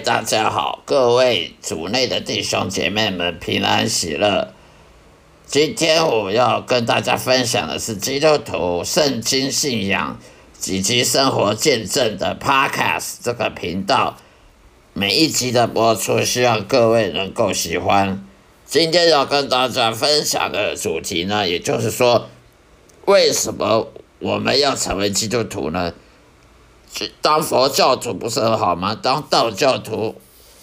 [0.00, 4.54] 大家好，各位主内的弟兄姐妹们平安喜乐。
[5.44, 10.18] 今天我要跟大家分享的是基督徒圣经信仰
[10.64, 14.16] 以及生活见证的 Podcast 这个频道。
[14.94, 18.26] 每一集的播出，希望各位能够喜欢。
[18.64, 22.28] 今天要跟大家分享的主题呢，也就是说，
[23.04, 25.92] 为什么我们要成为基督徒呢？
[27.22, 28.94] 当佛教徒不是很好吗？
[28.94, 30.14] 当道教徒，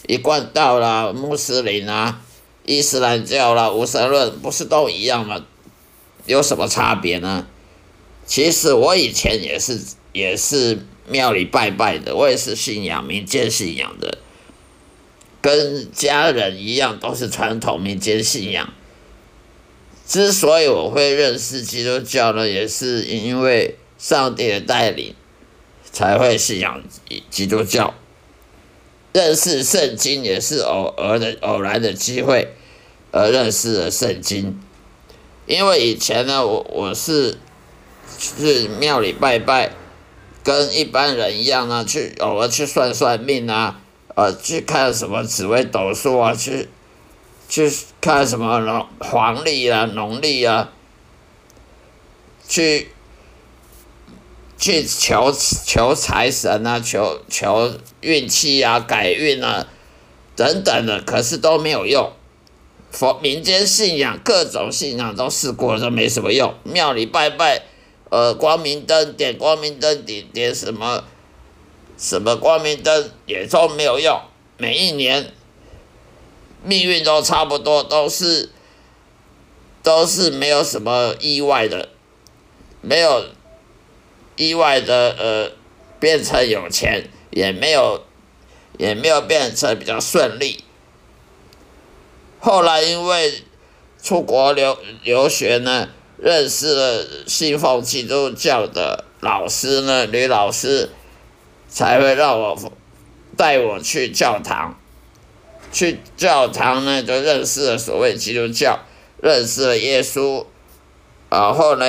[0.08, 2.22] 一贯道啦、穆斯林啦、
[2.66, 5.44] 伊斯兰教啦、无神论，不是都一样吗？
[6.26, 7.48] 有什么差别呢？
[8.26, 9.80] 其实我以前也是
[10.12, 14.18] 也是庙里拜拜的，我也是信仰民间信仰的，
[15.42, 18.74] 跟家人一样，都是传统民间信仰。
[20.06, 25.16] 之所以我会认识基督教呢，也是因为上帝的带领。
[25.92, 26.84] 才会信仰
[27.30, 27.94] 基督教，
[29.14, 32.54] 认识圣经也是偶尔的偶然的机会
[33.12, 34.62] 而认识了圣经。
[35.46, 37.38] 因为以前呢，我我是
[38.20, 39.72] 去庙里拜拜，
[40.44, 43.80] 跟一般人一样呢，去偶尔去算算命啊，
[44.16, 46.68] 呃，去看什么紫微斗数啊，去
[47.50, 50.72] 去看什么农黄历啊、农历啊，
[52.48, 52.90] 去。
[54.58, 55.32] 去求
[55.66, 59.68] 求财神啊，求求运气啊，改运啊，
[60.36, 62.12] 等等的，可是都没有用。
[62.90, 66.54] 佛民间信仰各种信仰都试过，都没什么用。
[66.64, 67.64] 庙里拜拜，
[68.10, 71.04] 呃，光明灯点光明灯点点什么
[71.98, 74.20] 什么光明灯也都没有用。
[74.58, 75.34] 每一年
[76.64, 78.50] 命运都差不多，都是
[79.84, 81.90] 都是没有什么意外的，
[82.82, 83.26] 没有。
[84.38, 85.52] 意外的呃，
[86.00, 88.06] 变成有钱，也没有，
[88.78, 90.64] 也没有变成比较顺利。
[92.40, 93.44] 后来因为
[94.02, 100.92] 出国留留学呢，认识了信奉基督教的老师呢，女老师，
[101.68, 102.56] 才会让我
[103.36, 104.80] 带我去教堂。
[105.74, 108.80] 去教堂呢，就认识了所谓基督教，
[109.22, 110.46] 认识了耶稣，
[111.32, 111.86] 然后呢。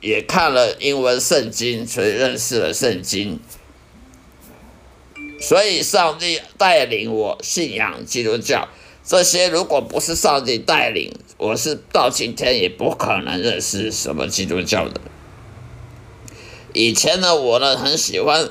[0.00, 3.38] 也看了英文圣经，所以认识了圣经。
[5.40, 8.68] 所以上帝带领我信仰基督教，
[9.04, 15.00] 这些如果不是上帝带领，我是到今天也不可能认识什么基督教的。
[16.74, 18.50] 以前呢，我呢很喜欢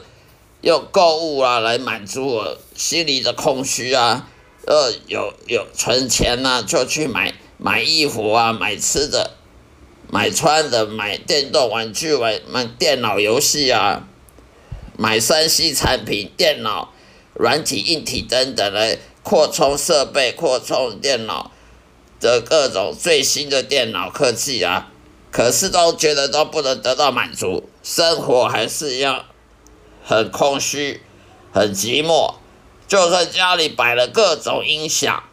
[0.62, 4.28] 用购物啊来满足我心里的空虚啊，
[4.66, 9.36] 呃，有有存钱呢，就去买买衣服啊，买吃的。
[10.12, 14.08] 买穿的，买电动玩具，玩买电脑游戏啊，
[14.98, 16.92] 买三 C 产品、电脑
[17.36, 21.52] 软体、硬体等等来扩充设备、扩充电脑
[22.20, 24.92] 的各种最新的电脑科技啊，
[25.32, 29.26] 可是都觉得都不能得到满足，生活还是一样
[30.04, 31.02] 很空虚、
[31.54, 32.34] 很寂寞。
[32.88, 35.24] 就算家里摆了各种音响，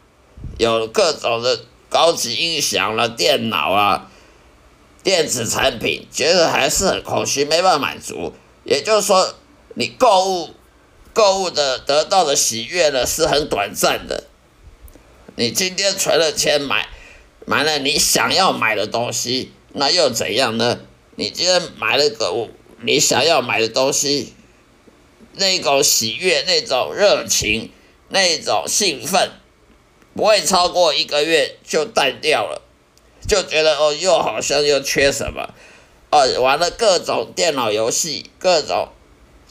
[0.58, 4.10] 有各种的高级音响了、电脑啊。
[5.06, 8.32] 电子产品觉得还是很空虚，没办法满足。
[8.64, 9.36] 也就是说，
[9.76, 10.50] 你购物
[11.12, 14.24] 购物的得到的喜悦呢，是很短暂的。
[15.36, 16.88] 你今天存了钱买
[17.44, 20.80] 买了你想要买的东西，那又怎样呢？
[21.14, 22.48] 你今天买了个
[22.80, 24.34] 你想要买的东西，
[25.34, 27.70] 那种喜悦、那种热情、
[28.08, 29.30] 那种兴奋，
[30.16, 32.65] 不会超过一个月就淡掉了。
[33.26, 35.52] 就觉得哦，又好像又缺什么，
[36.10, 38.88] 哦，玩了各种电脑游戏，各种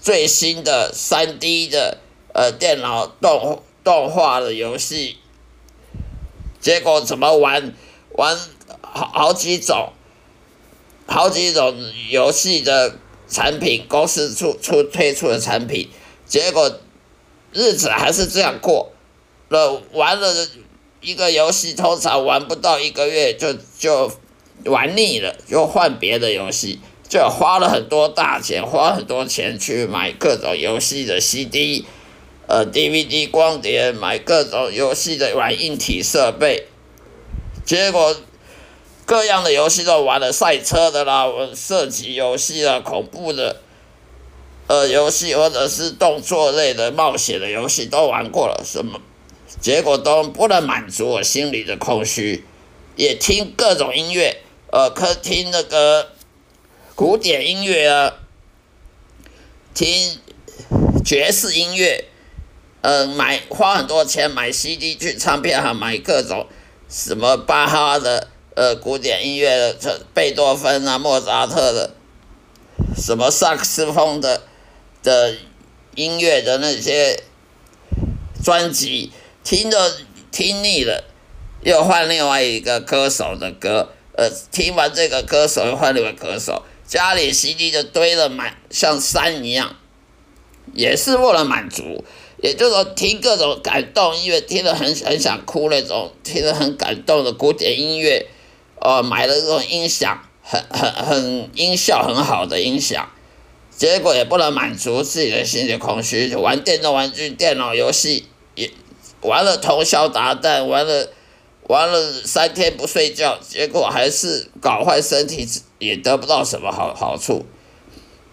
[0.02, 1.98] 最新的三 D 的
[2.34, 5.18] 呃电脑动动画的游戏，
[6.62, 7.74] 结果怎么玩？
[8.12, 8.40] 玩
[8.82, 9.92] 好好几种，
[11.06, 11.76] 好几种
[12.10, 12.96] 游戏的
[13.28, 15.90] 产品，公司出出推出的产品，
[16.26, 16.80] 结果
[17.52, 18.94] 日子还是这样过，
[19.50, 20.48] 了玩了。
[21.06, 24.12] 一个游戏通常玩不到一个月就就
[24.64, 31.86] 玩腻了，就换别的游戏，就花了很多大钱，花很多钱去买各种游戏的 CD，
[32.48, 36.66] 呃 DVD 光碟，买各种游戏的软硬体设备，
[37.64, 38.16] 结果
[39.06, 43.62] 各样的游戏都玩了，赛车的啦，射击游戏啦，恐怖的，
[44.66, 49.00] 呃游戏或者是动作类的冒险的游戏都玩过了，什么？
[49.62, 52.44] 结果都不能满足我心里的空虚，
[52.96, 56.12] 也听各种音乐，呃，可听那个
[56.96, 58.14] 古典音乐啊，
[59.74, 60.20] 听
[61.04, 62.06] 爵士音乐，
[62.82, 66.48] 呃，买花很多钱买 CD 去唱片行买各种
[66.90, 71.96] 什么巴哈的呃古典音乐的，贝多芬啊、莫扎特的，
[72.98, 74.44] 什么萨克斯风的
[75.04, 75.36] 的
[75.96, 77.22] 音乐的那些
[78.44, 79.12] 专辑，
[79.46, 79.78] 听着
[80.32, 81.04] 听腻了，
[81.62, 89.76] 又换另外一个歌手的歌，呃，听完这个歌手又换另外一个歌手，家里 CD 就堆了满，像山一样，
[90.74, 92.04] 也是为了满足。
[92.42, 98.26] 也就是说，听各种感动音乐，听得很很想哭那种，听得很感动的古典音乐，
[98.82, 103.08] 哦，买了这种音响，很很很音效很好的音响，
[103.70, 108.26] 结果也不能满足自己的心理空虚，就玩电动玩具、电脑游戏，
[109.26, 111.10] 玩了通宵达旦，玩了
[111.68, 115.48] 玩了三天不睡觉，结果还是搞坏身体，
[115.80, 117.46] 也得不到什么好好处，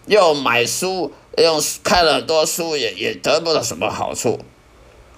[0.07, 1.11] 又买书。
[1.35, 4.39] 又看了很多书也也得不到什么好处，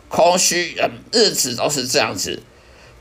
[0.07, 0.77] 空虚，
[1.12, 2.42] 日子都是这样子，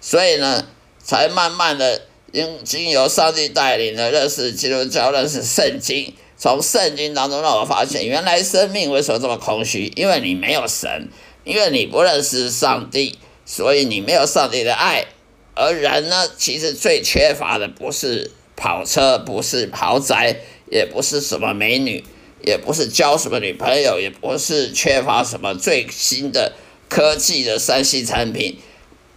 [0.00, 0.67] 所以呢，
[0.99, 9.93] 才慢慢的经经由上帝带领的认识基督教，认识圣经，从圣经当中让我发现，原来生命为什么这么空虚？
[9.94, 11.09] 因为你没有神，
[11.44, 15.06] 因为你不认识上帝，所以你没有上帝的爱。
[15.55, 22.05] 而人呢，其实最缺乏的不是跑车，不是豪宅，也不是什么美女。
[22.46, 26.52] 也不是交什么女朋友，也不是缺乏什么最新的
[26.91, 28.58] 科技的三 C 产品，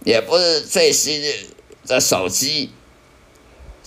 [0.02, 1.22] 也不是最新
[1.86, 2.70] 的手机。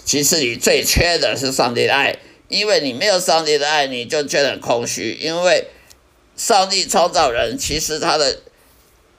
[0.06, 5.18] 其实你最缺的是上帝的爱，因为你没有上帝的爱，你就觉得很空虚。
[5.20, 5.66] 因为
[6.42, 8.40] 上帝创造人，其实他的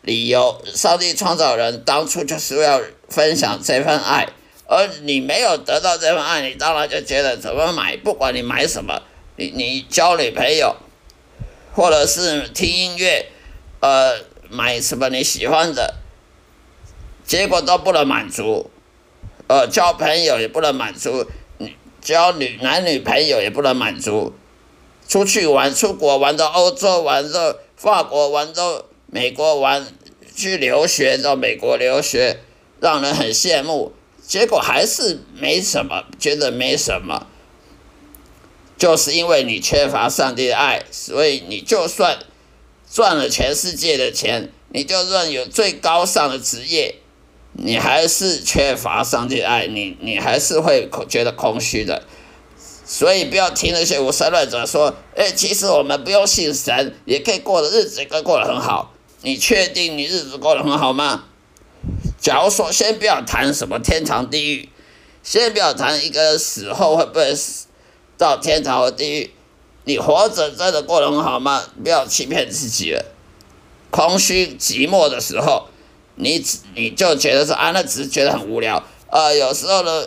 [0.01, 4.29] 理由，上帝创造人当初就是要分享这份爱，
[4.67, 9.01] 而你没有得到这份爱，你当然就觉得怎么买，不管你买什么。
[9.37, 10.75] 你你交女朋友，
[11.73, 13.27] 或者是听音乐，
[13.79, 14.19] 呃，
[14.51, 15.95] 买什么你喜欢的，
[17.25, 18.69] 结果都不能满足，
[19.47, 21.25] 呃，交朋友也不能满足，
[21.59, 24.35] 你交女男女朋友也不能满足，
[25.13, 29.87] 出去玩，出国玩到欧洲玩到法国玩到美国玩，
[30.35, 32.39] 去留学到美国留学，
[32.81, 33.93] 让人很羡慕，
[34.27, 37.27] 结果还是没什么，觉得没什么。
[38.79, 42.19] 就是因为你缺乏上帝的爱，所以你就算
[42.91, 46.95] 赚了全世界的钱，你就算有最高尚的职业，
[47.53, 52.03] 你还是缺乏上帝的爱，你你还是会觉得空虚的。
[52.93, 58.93] 所以不要听那些无神论者说，哎，其实我们不用信神，也可以过的日子，可以过得很好。
[59.23, 61.25] 你确定你日子过得很好吗？
[62.21, 64.69] 假如说，先不要谈什么天堂地狱，
[65.23, 67.65] 先不要谈一个死后会不会死。
[68.19, 69.31] 到天堂和地狱，
[69.85, 71.65] 你活着真的过得很好吗？
[71.83, 73.03] 不要欺骗自己了。
[73.91, 75.69] 空虚寂寞的时候，
[76.17, 76.45] 你
[76.75, 78.85] 你就觉得说啊，那只是觉得很无聊。
[79.09, 80.07] 啊，有时候呢，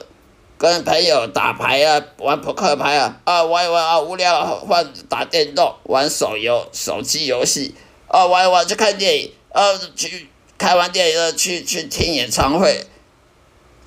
[0.57, 7.75] 跟朋友打牌啊，玩扑克牌啊，啊玩一玩啊无聊啊，换打电动，玩手游、手机游戏，
[8.07, 9.61] 啊玩一玩去看电影，啊
[9.95, 12.85] 去看完电影了去去听演唱会，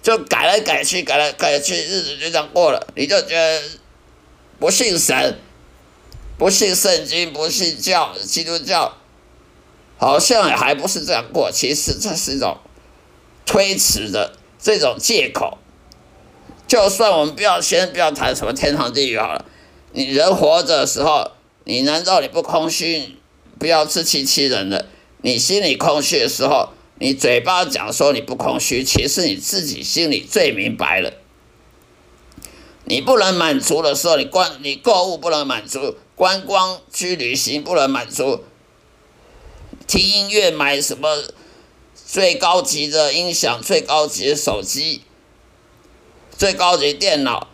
[0.03, 3.63] 就改来改去，改来改去，日子就这样过了，你就觉得。
[4.61, 5.39] 不信神，
[6.37, 8.93] 不信圣经，不信教，基督教，
[9.97, 11.49] 好像还不是这样过。
[11.53, 12.59] 其实这是一种
[13.47, 15.59] 推辞的这种借口。
[16.69, 19.45] 就算我们不要先不要谈什么天堂地狱好了，
[19.93, 21.33] 你人活着的时候，
[21.65, 23.17] 你难道你不空虚？
[23.59, 24.87] 不要自欺欺人了。
[25.23, 26.69] 你心里空虚的时候，
[27.01, 31.15] 你嘴巴讲说你不空虚，其实你自己心里最明白了。
[32.85, 38.45] 你不能满足的时候，你观你购物不能满足，观光去旅行不能满足，
[39.87, 41.25] 听音乐买什么
[41.95, 45.03] 最高级的音响、最高级的手机、
[46.39, 47.49] 最高级电脑，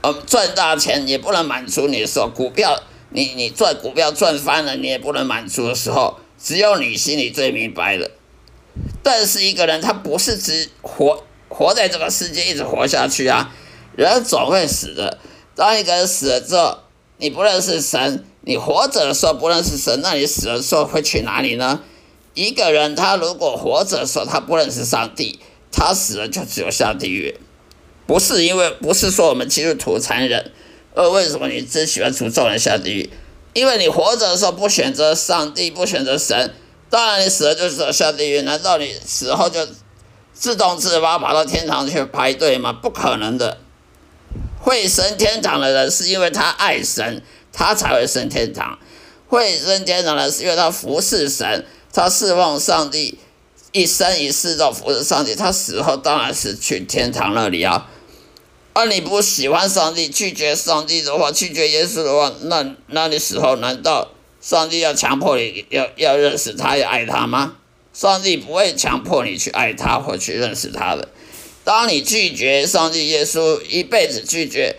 [0.00, 8.10] 呃，赚大钱也不能满足你的时候，股票你你赚股票赚翻了，你也不能满足的时候，只有你心里最明白的。
[9.02, 11.22] 但是一个人他不是只活。
[11.46, 13.54] 活在这个世界一直活下去啊，
[13.94, 15.18] 人总会死的。
[15.54, 16.78] 当一个人死了之后，
[17.18, 21.80] 你不认识神，你活着的时候不认识神，那你死了之后会去哪里呢？
[22.32, 25.38] 一个人他如果活着的时候他不认识上帝，
[25.74, 27.38] 他死了就只有下地狱。
[28.06, 30.52] 不是因为不是说我们基督徒残忍，
[30.94, 33.10] 而为什么你只喜欢诅咒人下地狱？
[33.52, 36.54] 因为你活着的时候不选择上帝，不选择神，
[36.88, 38.42] 当然你死了就只有下地狱。
[38.42, 39.66] 难道你死后就？
[40.36, 42.72] 自动自发跑到天堂去排队吗？
[42.72, 43.58] 不可能的。
[44.60, 48.76] 会升天堂的人是因为他爱神，他才会升天堂。
[49.28, 53.16] 会升天堂的人是因为他服侍神，他侍奉上帝，
[53.74, 55.34] 一生一世都服侍上帝。
[55.34, 57.90] 他死后当然是去天堂那里啊。
[58.72, 67.56] 而你不喜欢上帝，拒绝上帝的话，拒绝耶稣的话，那那你死后难道上帝要强迫你要要认识他，要爱他吗？
[67.92, 71.08] 上帝不会强迫你去爱他或去认识他的。
[71.62, 74.76] 当你拒绝上帝、耶稣，一辈子拒绝，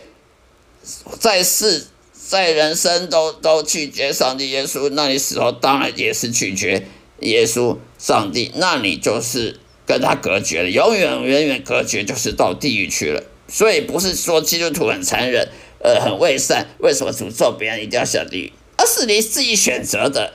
[1.20, 6.86] 在世在人生都都拒绝上帝、耶稣，那你死后当然也是拒绝
[7.25, 13.24] 耶稣、上帝，那你就是跟他隔绝了，永远远远隔绝，就是到地狱去了。
[13.48, 18.53] 所以不是说基督徒很残忍，呃，很伪善，为什么诅咒别人一定要下地狱？
[18.77, 20.34] 而是你自己选择的，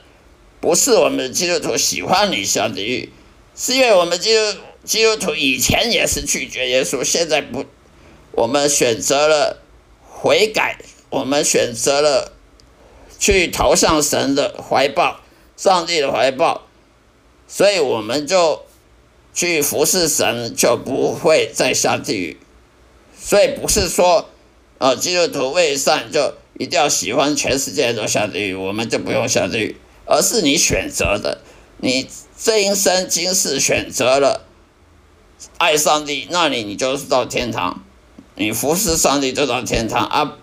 [0.60, 3.12] 不是我们基督徒喜欢你下地狱，
[3.56, 7.64] 是因为我们基督基督徒以前也是拒绝耶稣，现在不，
[8.32, 9.60] 我们选择了
[10.08, 10.78] 悔改，
[11.10, 12.32] 我们选择了
[13.18, 15.20] 去投向神的怀抱，
[15.56, 16.66] 上帝的怀抱，
[17.52, 18.62] 所以我们就
[19.34, 22.36] 去服侍神，就不会再下地狱。
[23.20, 24.30] 所以不是说，
[24.78, 29.76] 呃，基督徒为善就一定要喜欢全世界都下地狱，我们就不用下地狱，
[30.06, 31.40] 而是你选择的，
[31.78, 34.46] 你这一生今世选择了
[35.58, 37.82] 爱上帝，那你你就是到天堂，
[38.36, 40.36] 你服侍上帝就到天堂啊。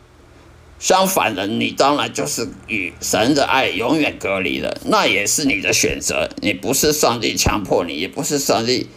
[0.79, 8.87] 相反的，你当然就是与神的爱永远隔离了，那也是你的选择，你不是上帝强迫你，也不是上帝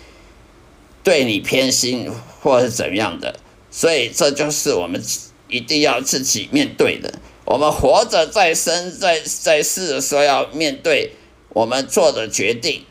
[1.03, 2.11] 对你偏心
[2.41, 3.37] 或是怎样的。
[3.71, 5.03] 所以，这就是我们
[5.49, 7.15] 一定要自己面对的。
[7.45, 11.13] 我们活着在生在在世的时候，要面对
[11.51, 12.85] 我们做的决定。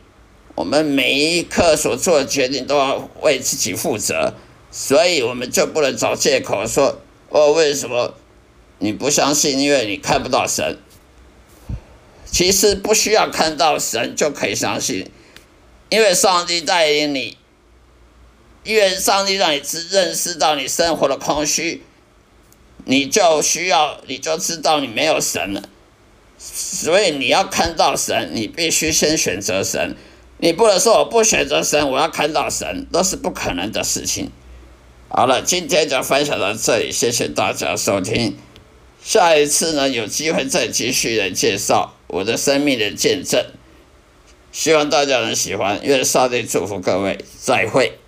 [0.55, 4.34] 我们每一刻所做的决定都要为自己负责。
[4.72, 8.13] 所以，我们就不能找借口说：“哦，为什么
[8.79, 9.59] 你不相信？
[9.59, 10.77] 因为你看不到神。”
[12.31, 15.09] 其实不需要看到神就可以相信，
[15.89, 17.38] 因为上帝带领你。
[18.63, 21.81] 因为上帝让你知认识到你生活的空虚，
[22.86, 25.63] 你就需要，你就知道你没有神了。
[26.38, 29.95] 所以你要看到神，你必须先选择神。
[30.38, 34.29] 你不能说我不选择神，我要看到神，都是不可能的事情。
[35.07, 38.38] 好了，今天就分享到这里，谢谢大家收听。
[39.03, 43.43] 下一次呢，有机会再继续来介绍我的生命的见证。
[44.51, 47.99] 希望大家能喜欢，愿上帝祝福各位，再会。